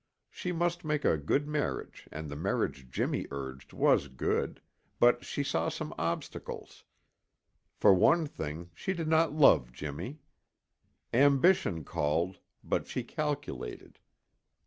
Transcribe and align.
She 0.31 0.51
must 0.51 0.83
make 0.83 1.05
a 1.05 1.15
good 1.15 1.47
marriage 1.47 2.07
and 2.11 2.27
the 2.27 2.35
marriage 2.35 2.89
Jimmy 2.89 3.27
urged 3.29 3.71
was 3.71 4.07
good, 4.07 4.59
but 4.99 5.23
she 5.23 5.43
saw 5.43 5.69
some 5.69 5.93
obstacles. 5.95 6.85
For 7.75 7.93
one 7.93 8.25
thing, 8.25 8.71
she 8.73 8.93
did 8.93 9.07
not 9.07 9.33
love 9.33 9.71
Jimmy. 9.71 10.17
Ambition 11.13 11.83
called, 11.83 12.39
but 12.63 12.87
she 12.87 13.03
calculated. 13.03 13.99